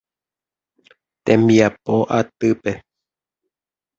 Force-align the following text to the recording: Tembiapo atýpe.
Tembiapo 1.25 1.95
atýpe. 2.19 2.71